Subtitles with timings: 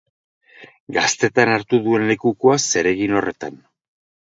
[0.97, 3.63] Gaztetan hartu zuen lekukoa zeregin horretan.